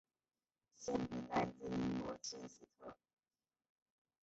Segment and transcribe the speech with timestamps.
[0.79, 2.97] 县名来自英国切斯特。